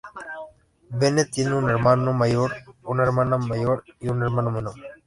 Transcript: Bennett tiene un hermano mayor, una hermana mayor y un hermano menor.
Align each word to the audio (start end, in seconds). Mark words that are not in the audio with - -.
Bennett 0.89 1.29
tiene 1.29 1.53
un 1.53 1.69
hermano 1.69 2.11
mayor, 2.11 2.51
una 2.81 3.03
hermana 3.03 3.37
mayor 3.37 3.83
y 3.99 4.07
un 4.07 4.23
hermano 4.23 4.49
menor. 4.49 4.73